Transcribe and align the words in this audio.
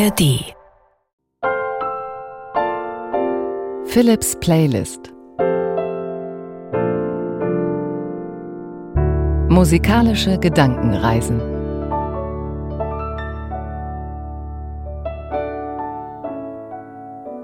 ARD 0.00 0.54
Philips 3.84 4.34
Playlist. 4.40 5.12
Musikalische 9.50 10.38
Gedankenreisen. 10.38 11.40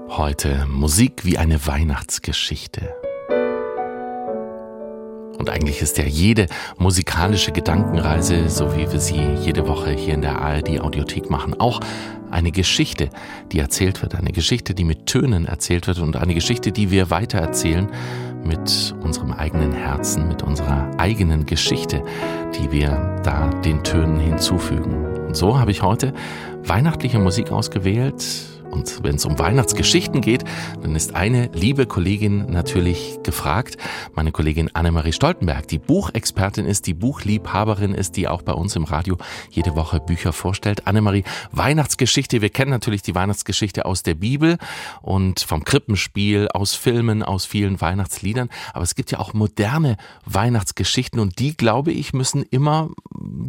Heute 0.09 0.65
Musik 0.67 1.25
wie 1.25 1.37
eine 1.37 1.67
Weihnachtsgeschichte. 1.67 2.95
Und 5.47 5.53
eigentlich 5.53 5.81
ist 5.81 5.97
ja 5.97 6.03
jede 6.03 6.47
musikalische 6.77 7.53
Gedankenreise, 7.53 8.49
so 8.49 8.75
wie 8.75 8.91
wir 8.91 8.99
sie 8.99 9.21
jede 9.45 9.65
Woche 9.65 9.91
hier 9.91 10.13
in 10.13 10.21
der 10.21 10.41
ARD 10.41 10.81
Audiothek 10.81 11.29
machen, 11.29 11.57
auch 11.57 11.79
eine 12.29 12.51
Geschichte, 12.51 13.09
die 13.53 13.59
erzählt 13.59 14.01
wird. 14.01 14.15
Eine 14.15 14.33
Geschichte, 14.33 14.73
die 14.73 14.83
mit 14.83 15.05
Tönen 15.05 15.45
erzählt 15.45 15.87
wird 15.87 15.99
und 15.99 16.17
eine 16.17 16.33
Geschichte, 16.33 16.73
die 16.73 16.91
wir 16.91 17.11
weitererzählen 17.11 17.87
mit 18.43 18.93
unserem 19.01 19.31
eigenen 19.31 19.71
Herzen, 19.71 20.27
mit 20.27 20.43
unserer 20.43 20.91
eigenen 20.97 21.45
Geschichte, 21.45 22.03
die 22.59 22.69
wir 22.73 23.21
da 23.23 23.49
den 23.63 23.85
Tönen 23.85 24.19
hinzufügen. 24.19 25.05
Und 25.27 25.37
so 25.37 25.57
habe 25.57 25.71
ich 25.71 25.81
heute 25.81 26.13
weihnachtliche 26.65 27.19
Musik 27.19 27.53
ausgewählt 27.53 28.21
und 28.77 29.03
wenn 29.03 29.15
es 29.15 29.25
um 29.25 29.39
Weihnachtsgeschichten 29.39 30.21
geht, 30.21 30.43
dann 30.83 30.95
ist 30.95 31.15
eine 31.15 31.49
liebe 31.53 31.87
Kollegin 31.87 32.45
natürlich 32.51 33.17
gefragt, 33.23 33.77
meine 34.13 34.31
Kollegin 34.31 34.69
Annemarie 34.75 35.13
Stoltenberg, 35.13 35.67
die 35.67 35.79
Buchexpertin 35.79 36.67
ist, 36.67 36.85
die 36.85 36.93
Buchliebhaberin 36.93 37.95
ist, 37.95 38.17
die 38.17 38.27
auch 38.27 38.43
bei 38.43 38.53
uns 38.53 38.75
im 38.75 38.83
Radio 38.83 39.17
jede 39.49 39.75
Woche 39.75 39.99
Bücher 39.99 40.31
vorstellt. 40.31 40.85
Annemarie, 40.85 41.23
Weihnachtsgeschichte, 41.51 42.43
wir 42.43 42.49
kennen 42.49 42.69
natürlich 42.69 43.01
die 43.01 43.15
Weihnachtsgeschichte 43.15 43.85
aus 43.85 44.03
der 44.03 44.13
Bibel 44.13 44.57
und 45.01 45.39
vom 45.39 45.63
Krippenspiel, 45.63 46.47
aus 46.49 46.75
Filmen, 46.75 47.23
aus 47.23 47.47
vielen 47.47 47.81
Weihnachtsliedern, 47.81 48.49
aber 48.73 48.83
es 48.83 48.93
gibt 48.93 49.09
ja 49.09 49.17
auch 49.17 49.33
moderne 49.33 49.97
Weihnachtsgeschichten 50.25 51.19
und 51.19 51.39
die, 51.39 51.57
glaube 51.57 51.91
ich, 51.91 52.13
müssen 52.13 52.43
immer 52.43 52.91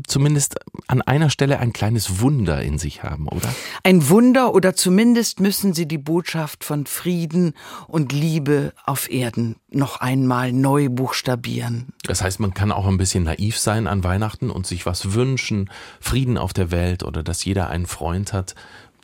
zumindest 0.07 0.57
an 0.87 1.03
einer 1.03 1.29
Stelle 1.29 1.59
ein 1.59 1.75
kleines 1.75 2.23
Wunder 2.23 2.63
in 2.63 2.79
sich 2.79 3.03
haben, 3.03 3.29
oder? 3.29 3.55
Ein 3.83 4.09
Wunder 4.09 4.55
oder 4.55 4.75
zumindest 4.75 5.18
Zumindest 5.19 5.41
müssen 5.41 5.75
sie 5.75 5.89
die 5.89 5.99
Botschaft 5.99 6.63
von 6.63 6.87
Frieden 6.87 7.55
und 7.89 8.13
Liebe 8.13 8.73
auf 8.87 9.11
Erden 9.11 9.57
noch 9.69 10.01
einmal 10.01 10.53
neu 10.53 10.89
buchstabieren. 10.91 11.89
Das 12.05 12.23
heißt, 12.23 12.39
man 12.39 12.55
kann 12.55 12.71
auch 12.71 12.87
ein 12.87 12.99
bisschen 12.99 13.25
naiv 13.25 13.59
sein 13.59 13.89
an 13.89 14.05
Weihnachten 14.05 14.49
und 14.49 14.65
sich 14.65 14.87
was 14.87 15.15
wünschen, 15.15 15.71
Frieden 15.99 16.39
auf 16.39 16.53
der 16.53 16.71
Welt 16.71 17.03
oder 17.03 17.25
dass 17.25 17.45
jeder 17.45 17.69
einen 17.69 17.87
Freund 17.87 18.33
hat. 18.33 18.55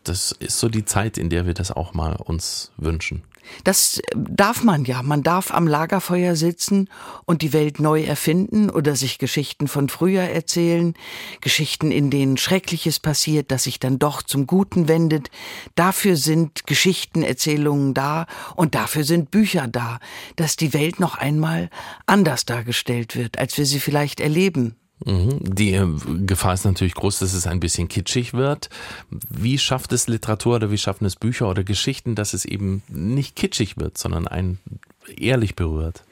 Das 0.05 0.31
ist 0.31 0.61
so 0.61 0.69
die 0.69 0.85
Zeit, 0.85 1.19
in 1.19 1.31
der 1.31 1.47
wir 1.47 1.55
das 1.55 1.73
auch 1.73 1.95
mal 1.95 2.15
uns 2.15 2.70
wünschen. 2.77 3.25
Das 3.64 4.00
darf 4.14 4.62
man 4.62 4.84
ja. 4.84 5.03
Man 5.03 5.23
darf 5.23 5.53
am 5.53 5.67
Lagerfeuer 5.67 6.37
sitzen 6.37 6.89
und 7.25 7.42
die 7.42 7.53
Welt 7.53 7.81
neu 7.81 8.03
erfinden 8.03 8.70
oder 8.70 8.97
sich 8.97 9.19
Geschichten 9.19 9.69
von 9.69 9.89
früher 9.89 10.23
erzählen, 10.23 10.95
Geschichten, 11.41 11.91
in 11.91 12.11
denen 12.11 12.36
Schreckliches 12.36 13.01
passiert, 13.01 13.51
das 13.51 13.64
sich 13.64 13.81
dann 13.81 13.98
doch 13.98 14.23
zum 14.23 14.47
Guten 14.47 14.89
wendet. 14.89 15.31
Dafür 15.75 16.17
sind 16.17 16.67
Geschichtenerzählungen 16.67 17.95
da 17.95 18.27
und 18.56 18.75
dafür 18.75 19.05
sind 19.05 19.31
Bücher 19.31 19.69
da, 19.69 19.98
dass 20.36 20.56
die 20.56 20.73
Welt 20.73 21.01
noch 21.01 21.17
einmal 21.17 21.70
anders 22.06 22.45
dargestellt 22.45 23.17
wird, 23.17 23.39
als 23.39 23.56
wir 23.58 23.67
sie 23.67 23.81
vielleicht 23.81 24.20
erleben. 24.20 24.77
Mhm. 25.05 25.38
Die 25.42 25.74
äh, 25.74 25.86
Gefahr 26.27 26.55
ist 26.55 26.64
natürlich 26.64 26.94
groß, 26.94 27.19
dass 27.19 27.34
es 27.34 27.47
ein 27.47 27.60
bisschen 27.60 27.88
kitschig 27.88 28.34
wird. 28.34 28.69
Wie 29.11 29.58
schafft 29.58 29.92
es 29.92 30.08
Literatur 30.08 30.56
oder 30.56 30.70
wie 30.70 30.78
schaffen 30.78 31.05
es 31.05 31.16
Bücher 31.16 31.48
oder 31.48 31.64
Geschichten, 31.64 32.14
dass 32.14 32.34
es 32.34 32.44
eben 32.44 32.83
nicht 32.88 33.36
kitschig 33.36 33.77
wird, 33.77 33.98
sondern 33.98 34.27
einen 34.27 34.58
ehrlich 35.17 35.56
berührt? 35.56 36.05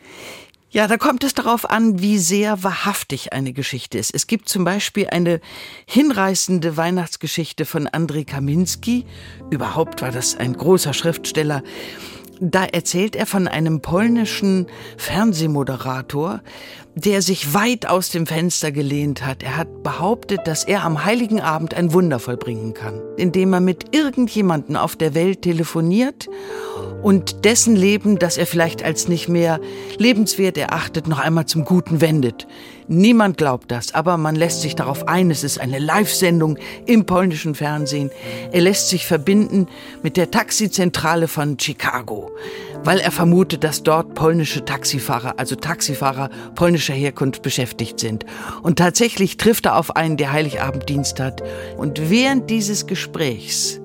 Ja, 0.71 0.89
da 0.89 0.97
kommt 0.97 1.22
es 1.22 1.34
darauf 1.34 1.69
an, 1.69 2.00
wie 2.00 2.17
sehr 2.17 2.62
wahrhaftig 2.62 3.34
eine 3.34 3.53
Geschichte 3.53 3.99
ist. 3.99 4.15
Es 4.15 4.27
gibt 4.27 4.49
zum 4.49 4.65
Beispiel 4.65 5.06
eine 5.09 5.43
hinreißende 5.84 6.78
Weihnachtsgeschichte 6.78 7.67
von 7.67 7.87
Andrei 7.88 8.25
Kaminski. 8.25 9.05
Überhaupt 9.50 10.00
war 10.00 10.11
das 10.11 10.34
ein 10.34 10.55
großer 10.55 10.94
Schriftsteller. 10.94 11.62
Da 12.45 12.65
erzählt 12.65 13.15
er 13.15 13.27
von 13.27 13.47
einem 13.47 13.83
polnischen 13.83 14.67
Fernsehmoderator, 14.97 16.41
der 16.97 17.23
sich 17.23 17.55
weit 17.55 17.87
aus 17.87 18.11
dem 18.11 18.27
Fenster 18.27 18.73
gelehnt 18.73 19.25
hat. 19.25 19.45
Er 19.45 19.57
hat 19.57 19.85
behauptet, 19.85 20.41
dass 20.47 20.65
er 20.65 20.83
am 20.83 21.05
heiligen 21.05 21.41
Abend 21.41 21.73
ein 21.73 21.93
Wunder 21.93 22.19
vollbringen 22.19 22.75
kann, 22.75 23.01
indem 23.17 23.53
er 23.53 23.61
mit 23.61 23.95
irgendjemanden 23.95 24.77
auf 24.77 24.97
der 24.97 25.15
Welt 25.15 25.43
telefoniert 25.43 26.29
und 27.03 27.45
dessen 27.45 27.77
Leben, 27.77 28.19
das 28.19 28.37
er 28.37 28.47
vielleicht 28.47 28.83
als 28.85 29.09
nicht 29.09 29.29
mehr 29.29 29.61
lebenswert 29.99 30.57
erachtet, 30.57 31.07
noch 31.09 31.19
einmal 31.19 31.47
zum 31.47 31.65
Guten 31.65 32.01
wendet. 32.01 32.47
Niemand 32.89 33.37
glaubt 33.37 33.71
das, 33.71 33.95
aber 33.95 34.17
man 34.17 34.37
lässt 34.37 34.61
sich 34.61 34.75
darauf 34.75 35.09
ein. 35.09 35.31
Es 35.31 35.45
ist 35.45 35.61
eine 35.61 35.79
Live-Sendung 35.79 36.59
im 36.87 37.07
polnischen 37.07 37.55
Fernsehen. 37.55 38.11
Er 38.51 38.61
lässt 38.61 38.89
sich 38.89 39.07
verbinden 39.07 39.69
mit 40.03 40.17
der 40.17 40.31
Taxizentrale 40.31 41.29
von 41.29 41.59
Chicago 41.59 42.31
weil 42.85 42.99
er 42.99 43.12
vermutet, 43.12 43.65
dass 43.65 43.83
dort 43.83 44.15
polnische 44.15 44.65
Taxifahrer, 44.65 45.35
also 45.39 45.55
Taxifahrer 45.55 46.31
polnischer 46.55 46.95
Herkunft 46.95 47.43
beschäftigt 47.43 48.01
sind. 48.01 48.27
Und 48.62 48.79
tatsächlich 48.79 49.37
trifft 49.37 49.67
er 49.67 49.77
auf 49.77 49.97
einen, 49.97 50.17
der 50.17 50.33
Heiligabenddienst 50.33 51.21
hat. 51.21 51.43
Und 51.77 52.11
während 52.11 52.51
dieses 52.51 52.87
Gesprächs 52.87 53.81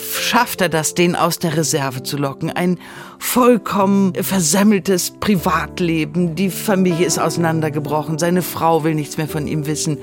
schafft 0.00 0.60
er 0.60 0.68
das, 0.68 0.94
den 0.94 1.16
aus 1.16 1.38
der 1.38 1.56
Reserve 1.56 2.02
zu 2.02 2.16
locken. 2.16 2.50
Ein 2.50 2.78
vollkommen 3.18 4.14
versemmeltes 4.14 5.12
Privatleben. 5.12 6.34
Die 6.34 6.50
Familie 6.50 7.06
ist 7.06 7.18
auseinandergebrochen. 7.18 8.18
Seine 8.18 8.42
Frau 8.42 8.82
will 8.82 8.94
nichts 8.94 9.18
mehr 9.18 9.28
von 9.28 9.46
ihm 9.46 9.66
wissen. 9.66 9.98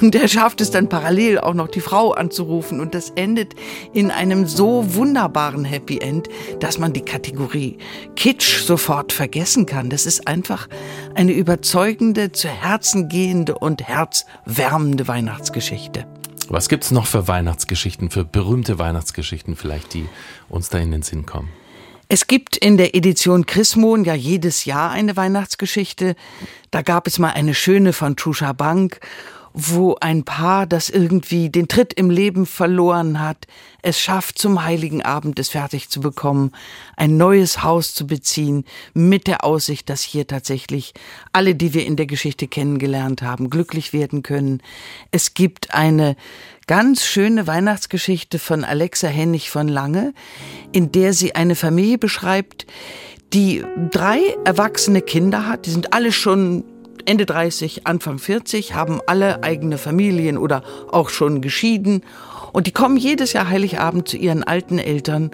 Und 0.00 0.14
er 0.14 0.28
schafft 0.28 0.60
es 0.60 0.70
dann 0.70 0.88
parallel 0.88 1.38
auch 1.38 1.54
noch 1.54 1.68
die 1.68 1.80
Frau 1.80 2.12
anzurufen. 2.12 2.80
Und 2.80 2.94
das 2.94 3.10
endet 3.10 3.54
in 3.92 4.10
einem 4.10 4.46
so 4.46 4.94
wunderbaren 4.94 5.64
Happy 5.64 5.98
End, 5.98 6.28
dass 6.60 6.78
man 6.78 6.92
die 6.92 7.04
Kategorie 7.04 7.78
Kitsch 8.16 8.62
sofort 8.64 9.12
vergessen 9.12 9.66
kann. 9.66 9.90
Das 9.90 10.06
ist 10.06 10.26
einfach 10.26 10.68
eine 11.14 11.32
überzeugende, 11.32 12.32
zu 12.32 12.48
Herzen 12.48 13.08
gehende 13.08 13.58
und 13.58 13.82
herzwärmende 13.82 15.06
Weihnachtsgeschichte. 15.06 16.06
Was 16.50 16.68
gibt's 16.68 16.90
noch 16.90 17.06
für 17.06 17.28
Weihnachtsgeschichten, 17.28 18.10
für 18.10 18.24
berühmte 18.24 18.78
Weihnachtsgeschichten 18.78 19.56
vielleicht, 19.56 19.94
die 19.94 20.06
uns 20.48 20.68
da 20.68 20.78
in 20.78 20.90
den 20.90 21.02
Sinn 21.02 21.26
kommen? 21.26 21.48
Es 22.08 22.26
gibt 22.26 22.56
in 22.56 22.76
der 22.76 22.94
Edition 22.94 23.46
Chrismon 23.46 24.04
ja 24.04 24.14
jedes 24.14 24.66
Jahr 24.66 24.90
eine 24.90 25.16
Weihnachtsgeschichte. 25.16 26.16
Da 26.70 26.82
gab 26.82 27.06
es 27.06 27.18
mal 27.18 27.30
eine 27.30 27.54
schöne 27.54 27.92
von 27.92 28.16
Chusha 28.16 28.52
Bank 28.52 29.00
wo 29.56 29.96
ein 30.00 30.24
Paar, 30.24 30.66
das 30.66 30.90
irgendwie 30.90 31.48
den 31.48 31.68
Tritt 31.68 31.94
im 31.94 32.10
Leben 32.10 32.44
verloren 32.44 33.20
hat, 33.20 33.46
es 33.82 34.00
schafft, 34.00 34.36
zum 34.36 34.64
heiligen 34.64 35.00
Abend 35.00 35.38
es 35.38 35.50
fertig 35.50 35.88
zu 35.88 36.00
bekommen, 36.00 36.50
ein 36.96 37.16
neues 37.16 37.62
Haus 37.62 37.94
zu 37.94 38.04
beziehen, 38.08 38.64
mit 38.94 39.28
der 39.28 39.44
Aussicht, 39.44 39.88
dass 39.88 40.02
hier 40.02 40.26
tatsächlich 40.26 40.92
alle, 41.32 41.54
die 41.54 41.72
wir 41.72 41.86
in 41.86 41.94
der 41.94 42.06
Geschichte 42.06 42.48
kennengelernt 42.48 43.22
haben, 43.22 43.48
glücklich 43.48 43.92
werden 43.92 44.24
können. 44.24 44.60
Es 45.12 45.34
gibt 45.34 45.72
eine 45.72 46.16
ganz 46.66 47.04
schöne 47.04 47.46
Weihnachtsgeschichte 47.46 48.40
von 48.40 48.64
Alexa 48.64 49.06
Hennig 49.06 49.50
von 49.50 49.68
Lange, 49.68 50.14
in 50.72 50.90
der 50.90 51.12
sie 51.12 51.36
eine 51.36 51.54
Familie 51.54 51.98
beschreibt, 51.98 52.66
die 53.32 53.64
drei 53.92 54.20
erwachsene 54.44 55.00
Kinder 55.00 55.46
hat, 55.46 55.66
die 55.66 55.70
sind 55.70 55.92
alle 55.92 56.10
schon 56.10 56.64
Ende 57.06 57.26
30, 57.26 57.86
Anfang 57.86 58.18
40, 58.18 58.74
haben 58.74 59.00
alle 59.06 59.42
eigene 59.42 59.78
Familien 59.78 60.38
oder 60.38 60.62
auch 60.90 61.08
schon 61.08 61.40
geschieden. 61.40 62.02
Und 62.52 62.66
die 62.66 62.72
kommen 62.72 62.96
jedes 62.96 63.32
Jahr 63.32 63.48
Heiligabend 63.48 64.08
zu 64.08 64.16
ihren 64.16 64.42
alten 64.42 64.78
Eltern 64.78 65.30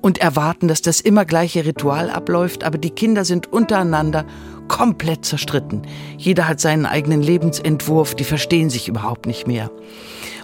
und 0.00 0.18
erwarten, 0.18 0.68
dass 0.68 0.82
das 0.82 1.00
immer 1.00 1.24
gleiche 1.24 1.64
Ritual 1.64 2.10
abläuft, 2.10 2.62
aber 2.62 2.78
die 2.78 2.90
Kinder 2.90 3.24
sind 3.24 3.52
untereinander 3.52 4.24
komplett 4.68 5.24
zerstritten. 5.24 5.82
Jeder 6.16 6.46
hat 6.46 6.60
seinen 6.60 6.86
eigenen 6.86 7.22
Lebensentwurf, 7.22 8.14
die 8.14 8.24
verstehen 8.24 8.70
sich 8.70 8.88
überhaupt 8.88 9.26
nicht 9.26 9.46
mehr. 9.46 9.70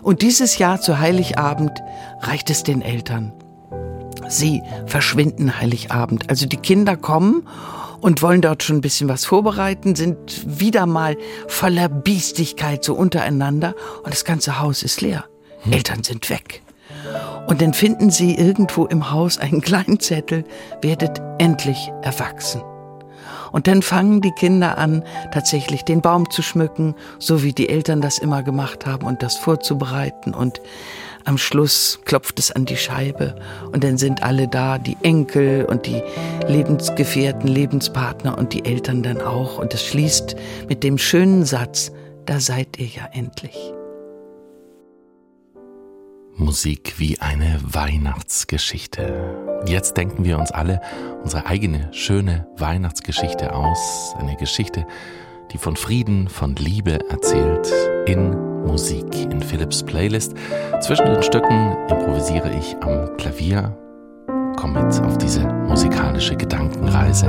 Und 0.02 0.22
dieses 0.22 0.58
Jahr 0.58 0.80
zu 0.80 0.98
Heiligabend 0.98 1.72
reicht 2.20 2.50
es 2.50 2.62
den 2.62 2.82
Eltern. 2.82 3.32
Sie 4.28 4.62
verschwinden 4.86 5.60
Heiligabend. 5.60 6.30
Also 6.30 6.46
die 6.46 6.56
Kinder 6.56 6.96
kommen 6.96 7.46
und 8.04 8.20
wollen 8.20 8.42
dort 8.42 8.62
schon 8.62 8.76
ein 8.76 8.80
bisschen 8.82 9.08
was 9.08 9.24
vorbereiten, 9.24 9.94
sind 9.94 10.18
wieder 10.60 10.84
mal 10.84 11.16
voller 11.48 11.88
Biestigkeit 11.88 12.84
so 12.84 12.92
untereinander 12.92 13.74
und 14.02 14.12
das 14.12 14.26
ganze 14.26 14.60
Haus 14.60 14.82
ist 14.82 15.00
leer. 15.00 15.24
Hm. 15.62 15.72
Eltern 15.72 16.04
sind 16.04 16.28
weg. 16.28 16.62
Und 17.46 17.62
dann 17.62 17.72
finden 17.72 18.10
sie 18.10 18.34
irgendwo 18.34 18.84
im 18.84 19.10
Haus 19.10 19.38
einen 19.38 19.62
kleinen 19.62 20.00
Zettel, 20.00 20.44
werdet 20.82 21.18
endlich 21.38 21.90
erwachsen. 22.02 22.60
Und 23.52 23.68
dann 23.68 23.80
fangen 23.80 24.20
die 24.20 24.32
Kinder 24.32 24.76
an, 24.76 25.02
tatsächlich 25.32 25.82
den 25.84 26.02
Baum 26.02 26.28
zu 26.28 26.42
schmücken, 26.42 26.94
so 27.18 27.42
wie 27.42 27.54
die 27.54 27.70
Eltern 27.70 28.02
das 28.02 28.18
immer 28.18 28.42
gemacht 28.42 28.84
haben 28.84 29.06
und 29.06 29.22
das 29.22 29.38
vorzubereiten 29.38 30.34
und 30.34 30.60
Am 31.26 31.38
Schluss 31.38 32.00
klopft 32.04 32.38
es 32.38 32.50
an 32.50 32.66
die 32.66 32.76
Scheibe 32.76 33.34
und 33.72 33.82
dann 33.82 33.96
sind 33.96 34.22
alle 34.22 34.46
da, 34.46 34.76
die 34.76 34.96
Enkel 35.02 35.64
und 35.64 35.86
die 35.86 36.02
Lebensgefährten, 36.46 37.48
Lebenspartner 37.48 38.36
und 38.36 38.52
die 38.52 38.66
Eltern 38.66 39.02
dann 39.02 39.22
auch. 39.22 39.58
Und 39.58 39.72
es 39.72 39.86
schließt 39.86 40.36
mit 40.68 40.84
dem 40.84 40.98
schönen 40.98 41.46
Satz, 41.46 41.92
da 42.26 42.40
seid 42.40 42.78
ihr 42.78 42.86
ja 42.86 43.08
endlich. 43.12 43.56
Musik 46.36 46.94
wie 46.98 47.18
eine 47.20 47.58
Weihnachtsgeschichte. 47.62 49.62
Jetzt 49.66 49.96
denken 49.96 50.24
wir 50.24 50.38
uns 50.38 50.50
alle 50.50 50.82
unsere 51.22 51.46
eigene 51.46 51.88
schöne 51.92 52.46
Weihnachtsgeschichte 52.58 53.54
aus. 53.54 54.14
Eine 54.18 54.36
Geschichte, 54.36 54.86
die 55.52 55.58
von 55.58 55.76
Frieden, 55.76 56.28
von 56.28 56.54
Liebe 56.56 56.98
erzählt 57.08 57.72
in 58.06 58.53
Musik, 58.66 59.04
in 59.30 59.40
Philips 59.40 59.82
Playlist. 59.82 60.34
Zwischen 60.80 61.06
den 61.06 61.22
Stücken 61.22 61.76
improvisiere 61.88 62.50
ich 62.58 62.76
am 62.80 63.16
Klavier. 63.16 63.76
Komm 64.56 64.72
mit 64.72 65.00
auf 65.02 65.18
diese 65.18 65.44
musikalische 65.44 66.36
Gedankenreise. 66.36 67.26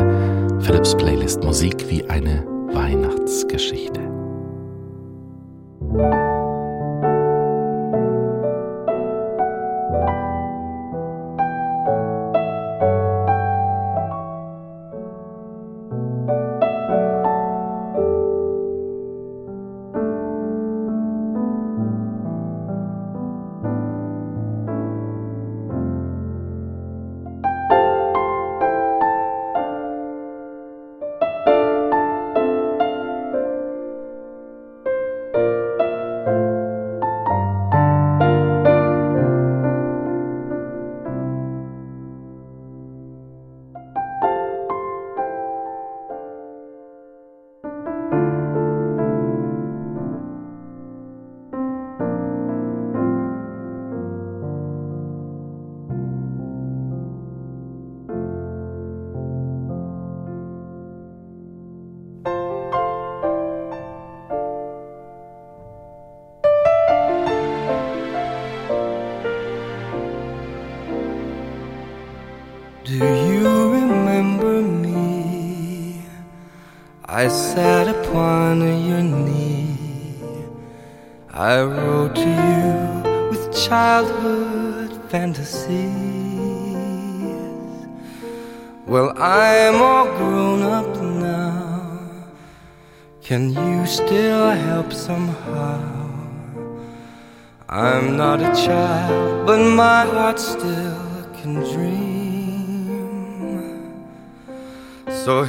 Philips 0.60 0.96
Playlist 0.96 1.44
Musik 1.44 1.86
wie 1.90 2.04
eine 2.10 2.44
Weihnachtsgeschichte. 2.72 4.02
myself. 77.26 77.75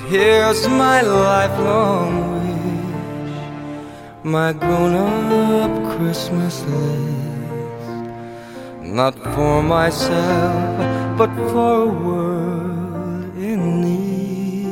Here's 0.08 0.68
my 0.68 1.00
lifelong 1.00 2.12
wish, 2.32 3.34
my 4.22 4.52
grown 4.52 4.94
up 4.94 5.96
Christmas 5.96 6.62
list. 6.62 7.90
Not 8.82 9.14
for 9.34 9.62
myself, 9.62 11.18
but 11.18 11.30
for 11.50 11.82
a 11.82 11.86
world 11.86 13.36
in 13.36 13.80
need. 13.82 14.66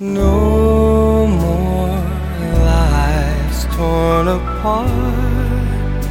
No 0.00 1.26
more 1.26 2.00
lives 2.64 3.66
torn 3.76 4.28
apart, 4.28 6.02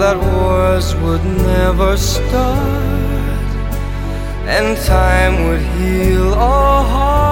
that 0.00 0.16
wars 0.32 0.94
would 0.96 1.24
never 1.24 1.96
start 1.98 2.99
and 4.56 4.76
time 4.78 5.34
would 5.46 5.62
heal 5.78 6.34
all 6.34 6.82
hearts. 6.82 7.30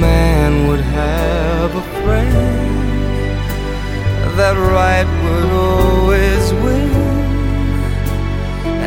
man 0.00 0.50
would 0.68 0.80
have 0.80 1.70
a 1.76 1.84
friend. 2.00 2.48
That 4.38 4.56
right 4.76 5.08
would 5.24 5.50
always 5.68 6.44
win, 6.64 6.92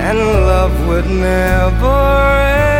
and 0.07 0.17
love 0.49 0.75
would 0.87 1.07
never 1.29 2.01
end. 2.41 2.71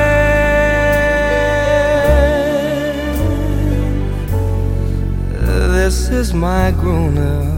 This 5.76 5.98
is 6.10 6.34
my 6.34 6.72
grown 6.72 7.18
up 7.18 7.51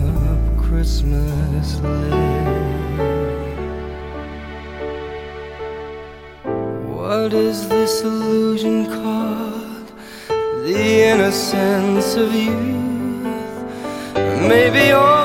What 7.24 7.32
is 7.32 7.70
this 7.70 8.02
illusion 8.02 8.86
called? 8.86 9.94
The 10.66 11.04
innocence 11.06 12.16
of 12.16 12.36
youth. 12.36 13.64
Maybe 14.46 14.92
only 14.92 15.23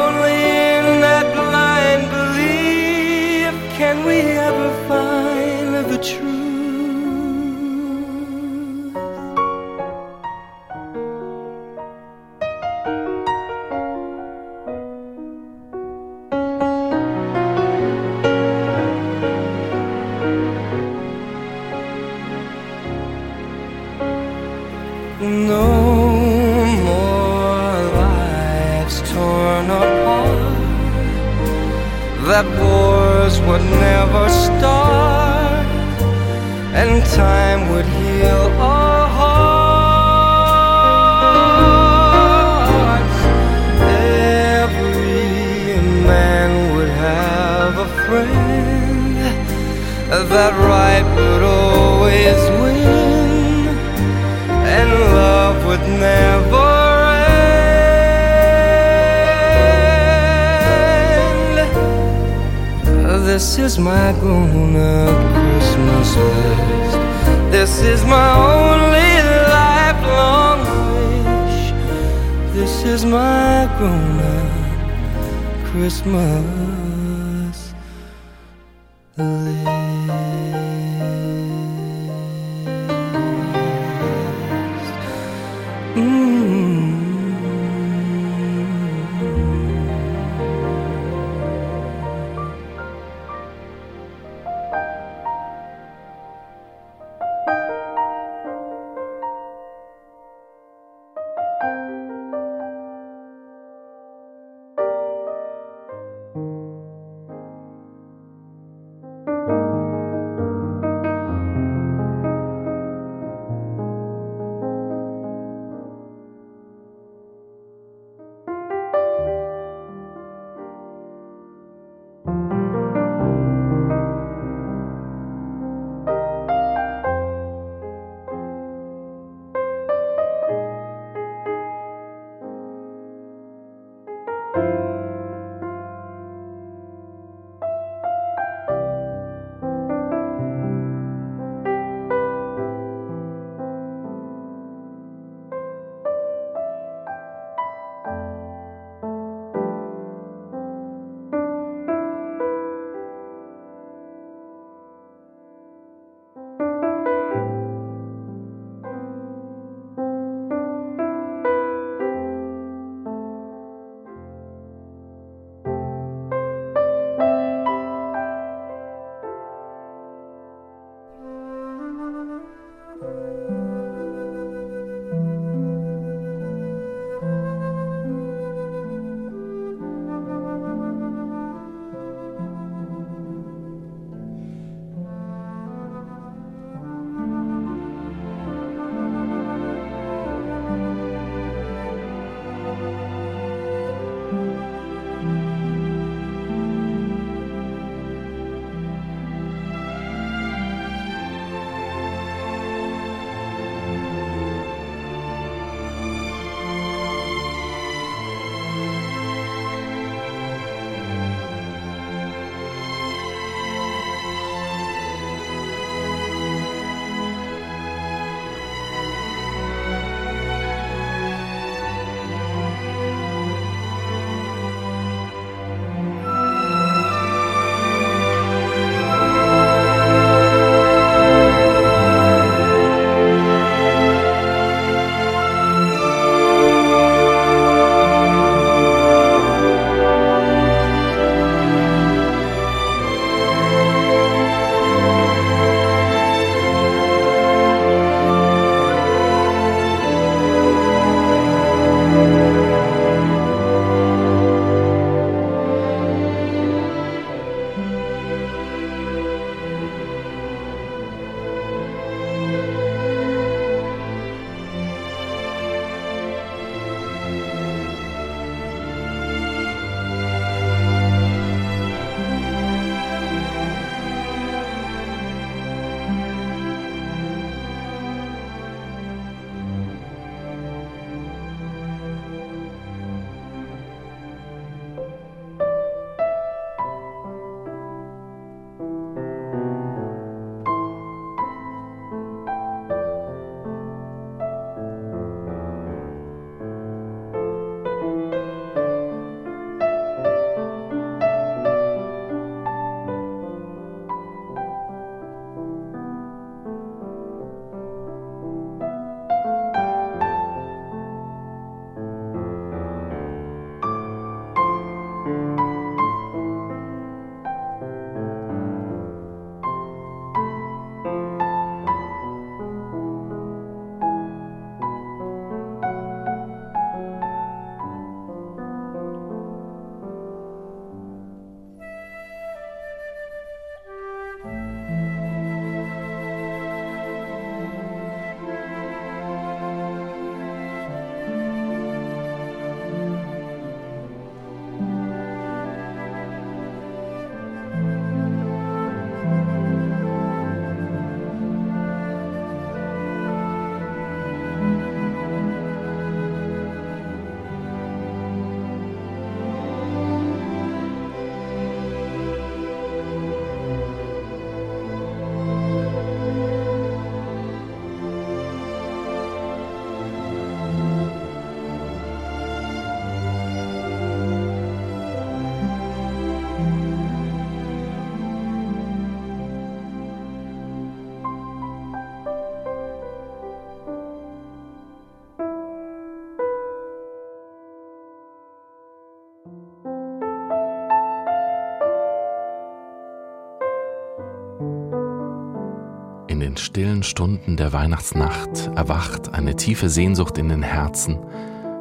den 396.49 396.57
stillen 396.57 397.03
Stunden 397.03 397.59
der 397.59 397.75
Weihnachtsnacht 397.75 398.71
erwacht 398.75 399.35
eine 399.35 399.55
tiefe 399.55 399.91
Sehnsucht 399.91 400.39
in 400.39 400.49
den 400.49 400.63
Herzen. 400.63 401.19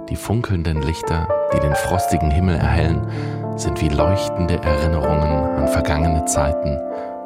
Die 0.10 0.18
funkelnden 0.18 0.82
Lichter, 0.82 1.30
die 1.54 1.62
den 1.62 1.74
frostigen 1.74 2.30
Himmel 2.30 2.58
erhellen, 2.58 3.08
sind 3.56 3.82
wie 3.82 3.88
leuchtende 3.88 4.56
Erinnerungen 4.56 5.56
an 5.56 5.70
vergangene 5.70 6.26
Zeiten 6.26 6.78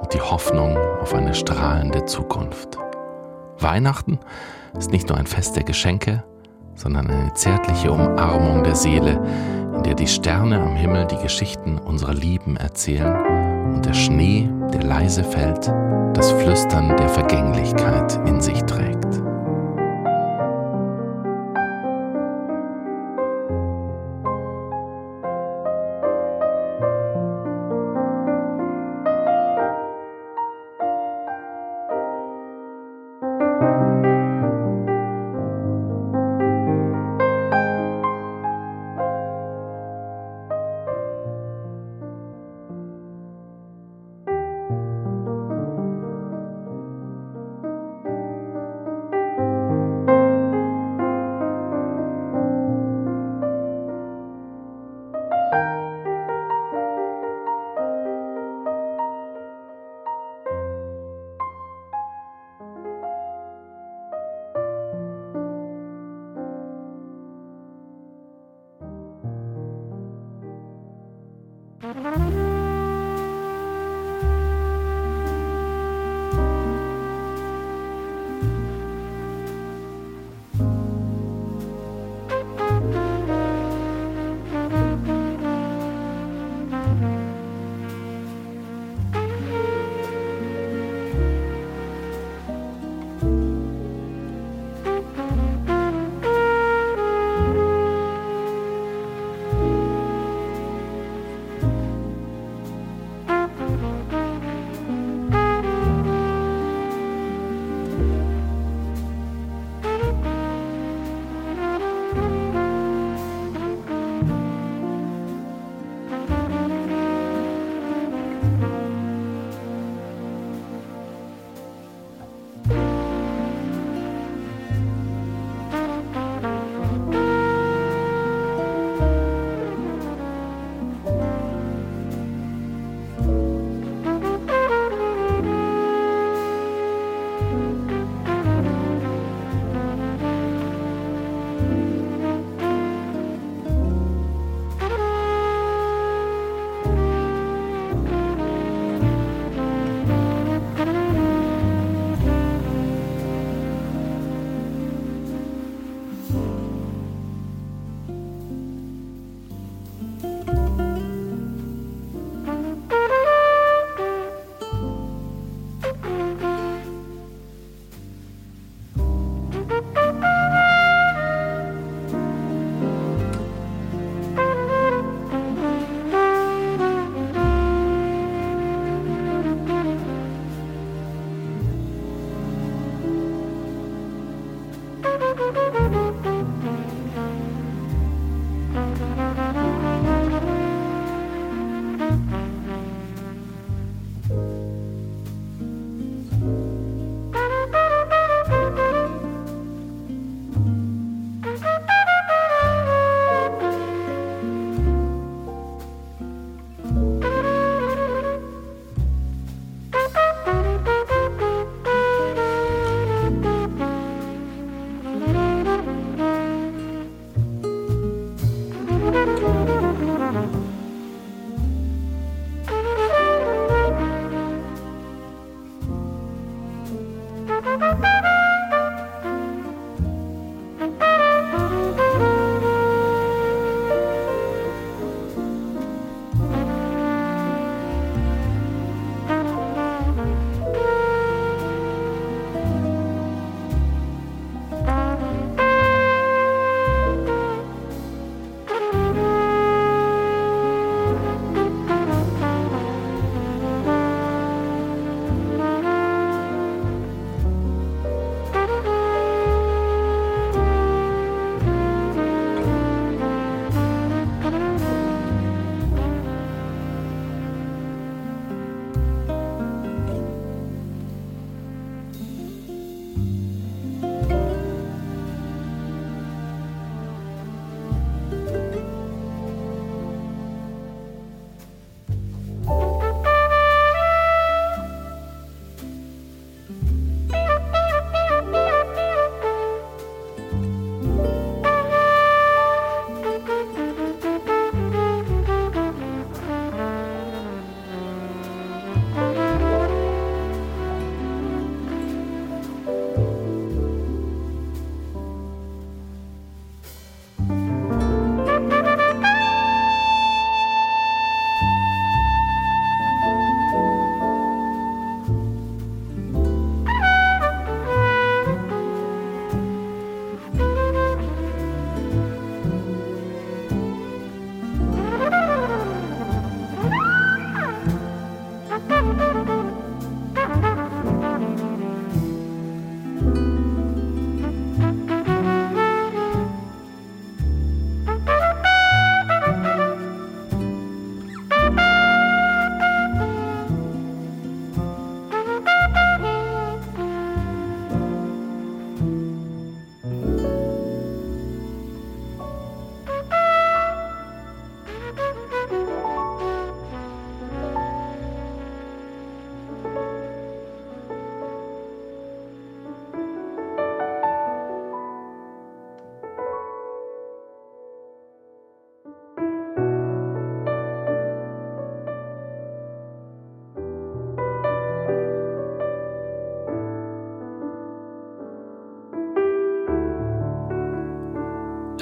und 0.01 0.13
die 0.13 0.21
Hoffnung 0.21 0.77
auf 0.77 1.15
eine 1.15 1.33
strahlende 1.33 2.05
Zukunft. 2.05 2.77
Weihnachten 3.57 4.19
ist 4.77 4.91
nicht 4.91 5.09
nur 5.09 5.17
ein 5.17 5.25
Fest 5.25 5.55
der 5.55 5.63
Geschenke, 5.63 6.23
sondern 6.75 7.09
eine 7.09 7.33
zärtliche 7.33 7.91
Umarmung 7.91 8.63
der 8.63 8.75
Seele, 8.75 9.19
in 9.75 9.81
der 9.81 9.95
die 9.95 10.07
Sterne 10.07 10.61
am 10.61 10.75
Himmel 10.75 11.07
die 11.07 11.17
Geschichten 11.17 11.79
unserer 11.79 12.13
Lieben 12.13 12.55
erzählen 12.55 13.30
und 13.73 13.85
der 13.85 13.93
Schnee, 13.93 14.49
der 14.73 14.83
leise 14.83 15.23
fällt, 15.23 15.67
das 16.13 16.31
Flüstern 16.31 16.95
der 16.97 17.09
Vergänglichkeit 17.09 18.19
in 18.27 18.41
sich 18.41 18.61
trägt. 18.63 19.20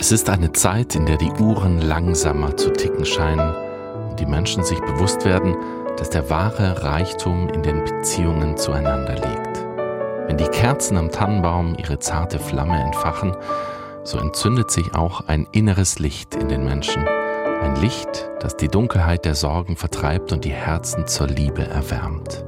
Es 0.10 0.13
ist 0.13 0.30
eine 0.32 0.52
Zeit, 0.54 0.95
in 0.95 1.06
der 1.06 1.17
die 1.17 1.30
Uhren 1.39 1.82
langsamer 1.82 2.58
zu 2.58 2.72
ticken 2.72 3.06
scheinen 3.06 3.54
und 4.10 4.19
die 4.19 4.26
Menschen 4.26 4.63
sich 4.63 4.80
bewusst 4.80 5.24
werden, 5.24 5.56
dass 5.98 6.10
der 6.10 6.32
wahre 6.32 6.82
Reichtum 6.82 7.48
in 7.50 7.62
den 7.62 7.84
Beziehungen 7.84 8.58
zueinander 8.58 9.13
liegt. 9.13 9.67
Wenn 10.26 10.38
die 10.38 10.48
Kerzen 10.48 10.98
am 10.98 11.12
Tannenbaum 11.12 11.76
ihre 11.78 12.00
zarte 12.00 12.39
Flamme 12.39 12.82
entfachen, 12.82 13.38
so 14.04 14.17
entzündet 14.17 14.72
sich 14.72 14.95
auch 14.95 15.28
ein 15.28 15.48
inneres 15.52 16.00
Licht 16.00 16.34
in 16.34 16.48
den 16.48 16.63
Menschen. 16.63 17.08
Ein 17.62 17.76
Licht, 17.76 18.32
das 18.39 18.58
die 18.58 18.67
Dunkelheit 18.67 19.26
der 19.26 19.36
Sorgen 19.36 19.76
vertreibt 19.76 20.32
und 20.32 20.43
die 20.43 20.50
Herzen 20.50 21.06
zur 21.06 21.28
Liebe 21.28 21.67
erwärmt. 21.67 22.43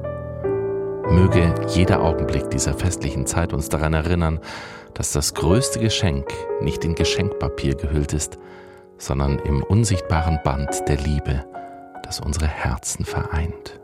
Möge 1.08 1.54
jeder 1.68 2.02
Augenblick 2.02 2.50
dieser 2.50 2.74
festlichen 2.74 3.24
Zeit 3.26 3.52
uns 3.52 3.68
daran 3.68 3.94
erinnern, 3.94 4.40
dass 4.94 5.12
das 5.12 5.34
größte 5.34 5.80
Geschenk 5.80 6.26
nicht 6.60 6.84
in 6.84 6.94
Geschenkpapier 6.94 7.74
gehüllt 7.74 8.12
ist, 8.12 8.38
sondern 8.98 9.38
im 9.40 9.62
unsichtbaren 9.62 10.40
Band 10.44 10.88
der 10.88 10.96
Liebe, 10.96 11.44
das 12.04 12.20
unsere 12.20 12.46
Herzen 12.46 13.04
vereint. 13.04 13.81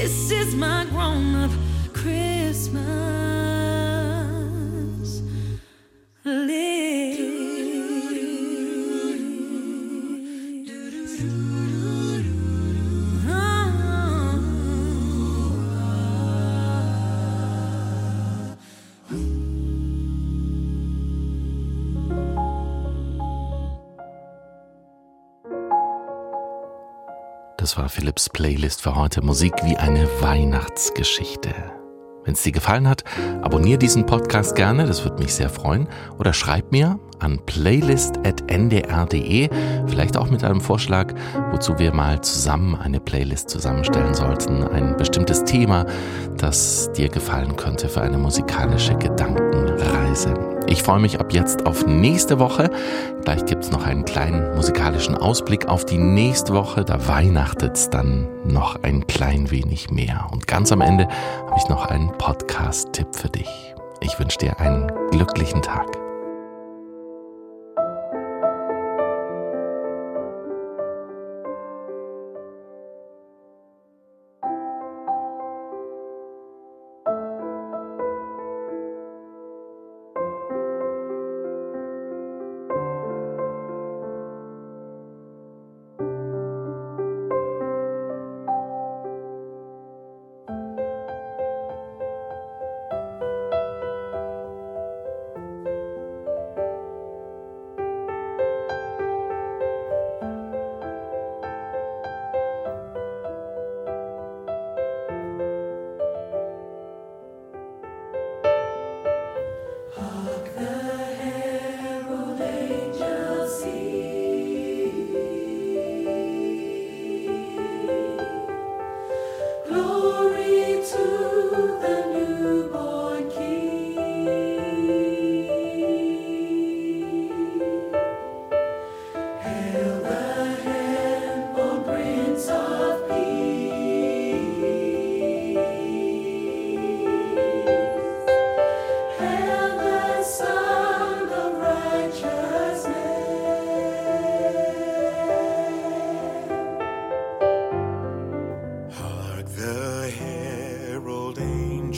This 0.00 0.30
is 0.30 0.54
my 0.54 0.86
grown 0.90 1.34
up 1.34 1.50
Christmas. 1.92 2.78
Live 6.24 6.77
das 27.68 27.76
war 27.76 27.90
Philipps 27.90 28.30
Playlist 28.30 28.80
für 28.80 28.96
heute. 28.96 29.20
Musik 29.20 29.52
wie 29.62 29.76
eine 29.76 30.08
Weihnachtsgeschichte. 30.22 31.50
Wenn 32.24 32.32
es 32.32 32.42
dir 32.42 32.52
gefallen 32.52 32.88
hat, 32.88 33.04
abonniere 33.42 33.76
diesen 33.76 34.06
Podcast 34.06 34.56
gerne, 34.56 34.86
das 34.86 35.04
würde 35.04 35.22
mich 35.22 35.34
sehr 35.34 35.50
freuen. 35.50 35.86
Oder 36.18 36.32
schreib 36.32 36.72
mir 36.72 36.98
an 37.18 37.38
playlist.ndr.de, 37.44 39.50
vielleicht 39.86 40.16
auch 40.16 40.30
mit 40.30 40.44
einem 40.44 40.62
Vorschlag, 40.62 41.12
wozu 41.50 41.78
wir 41.78 41.92
mal 41.92 42.22
zusammen 42.22 42.74
eine 42.74 43.00
Playlist 43.00 43.50
zusammenstellen 43.50 44.14
sollten. 44.14 44.66
Ein 44.66 44.96
bestimmtes 44.96 45.44
Thema, 45.44 45.84
das 46.38 46.90
dir 46.92 47.10
gefallen 47.10 47.54
könnte 47.56 47.90
für 47.90 48.00
eine 48.00 48.16
musikalische 48.16 48.94
Gedankenreise. 48.94 50.57
Ich 50.68 50.82
freue 50.82 51.00
mich 51.00 51.18
ab 51.18 51.32
jetzt 51.32 51.64
auf 51.64 51.86
nächste 51.86 52.38
Woche. 52.38 52.70
Gleich 53.24 53.46
gibt 53.46 53.64
es 53.64 53.70
noch 53.70 53.86
einen 53.86 54.04
kleinen 54.04 54.54
musikalischen 54.54 55.16
Ausblick 55.16 55.66
auf 55.66 55.86
die 55.86 55.96
nächste 55.96 56.52
Woche. 56.52 56.84
Da 56.84 57.08
weihnachtet 57.08 57.76
es 57.76 57.88
dann 57.88 58.28
noch 58.44 58.82
ein 58.82 59.06
klein 59.06 59.50
wenig 59.50 59.90
mehr. 59.90 60.26
Und 60.30 60.46
ganz 60.46 60.70
am 60.70 60.82
Ende 60.82 61.08
habe 61.46 61.56
ich 61.56 61.68
noch 61.70 61.86
einen 61.86 62.12
Podcast-Tipp 62.18 63.08
für 63.16 63.30
dich. 63.30 63.74
Ich 64.00 64.18
wünsche 64.18 64.38
dir 64.38 64.60
einen 64.60 64.92
glücklichen 65.10 65.62
Tag. 65.62 65.97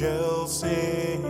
angels 0.03 0.61
sing 0.61 1.23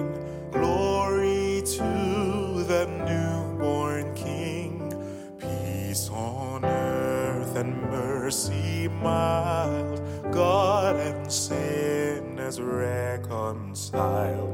glory 0.53 1.61
to 1.65 2.65
the 2.69 2.87
newborn 3.05 4.15
king. 4.15 4.93
Peace 5.39 6.09
on 6.11 6.65
earth 6.65 7.57
and 7.57 7.83
mercy 7.91 8.87
mild. 9.03 10.01
God 10.33 10.95
and 10.97 11.33
sin 11.33 12.39
is 12.39 12.61
reconciled. 12.61 14.53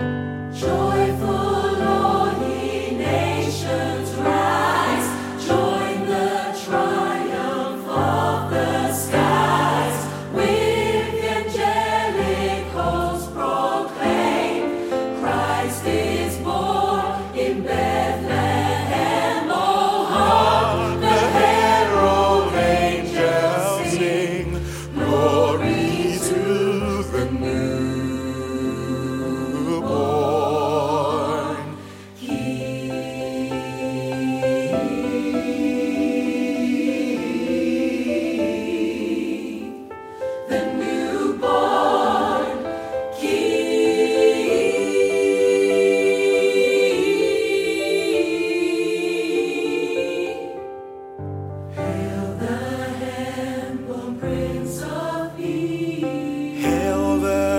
Joy 0.54 0.95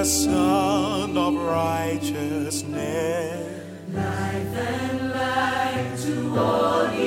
sun 0.07 1.17
of 1.17 1.35
righteousness, 1.35 2.63
life 3.93 4.55
and 4.55 5.11
light 5.11 5.97
to 5.97 6.39
all. 6.39 7.06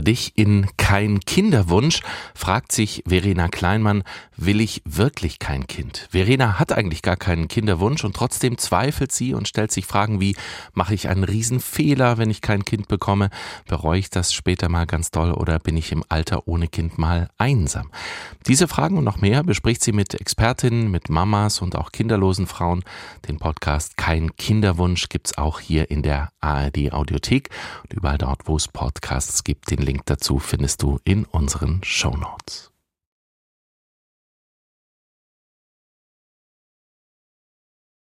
Für 0.00 0.04
dich. 0.04 0.32
In 0.36 0.66
Kein 0.78 1.20
Kinderwunsch 1.20 2.00
fragt 2.40 2.72
sich 2.72 3.02
Verena 3.06 3.48
Kleinmann, 3.48 4.02
will 4.36 4.60
ich 4.60 4.82
wirklich 4.86 5.38
kein 5.38 5.66
Kind? 5.66 6.08
Verena 6.10 6.58
hat 6.58 6.72
eigentlich 6.72 7.02
gar 7.02 7.16
keinen 7.16 7.48
Kinderwunsch 7.48 8.02
und 8.02 8.16
trotzdem 8.16 8.56
zweifelt 8.58 9.12
sie 9.12 9.34
und 9.34 9.46
stellt 9.46 9.70
sich 9.70 9.86
Fragen 9.86 10.20
wie, 10.20 10.34
mache 10.72 10.94
ich 10.94 11.08
einen 11.08 11.24
Riesenfehler, 11.24 12.18
wenn 12.18 12.30
ich 12.30 12.40
kein 12.40 12.64
Kind 12.64 12.88
bekomme? 12.88 13.30
Bereue 13.66 13.98
ich 13.98 14.10
das 14.10 14.32
später 14.32 14.68
mal 14.68 14.86
ganz 14.86 15.10
doll 15.10 15.32
oder 15.32 15.58
bin 15.58 15.76
ich 15.76 15.92
im 15.92 16.02
Alter 16.08 16.48
ohne 16.48 16.68
Kind 16.68 16.98
mal 16.98 17.28
einsam? 17.36 17.90
Diese 18.46 18.68
Fragen 18.68 18.96
und 18.96 19.04
noch 19.04 19.20
mehr 19.20 19.42
bespricht 19.42 19.84
sie 19.84 19.92
mit 19.92 20.14
Expertinnen, 20.14 20.90
mit 20.90 21.10
Mamas 21.10 21.60
und 21.60 21.76
auch 21.76 21.92
kinderlosen 21.92 22.46
Frauen. 22.46 22.82
Den 23.28 23.38
Podcast 23.38 23.98
Kein 23.98 24.34
Kinderwunsch 24.36 25.08
gibt's 25.10 25.36
auch 25.36 25.60
hier 25.60 25.90
in 25.90 26.02
der 26.02 26.32
ARD 26.40 26.92
Audiothek 26.92 27.50
und 27.82 27.92
überall 27.92 28.18
dort, 28.18 28.48
wo 28.48 28.56
es 28.56 28.66
Podcasts 28.66 29.44
gibt. 29.44 29.70
Den 29.70 29.80
Link 29.80 30.06
dazu 30.06 30.38
findest 30.38 30.82
du 30.82 30.98
in 31.04 31.26
unseren 31.26 31.80
Show 31.84 32.10
thoughts. 32.30 32.69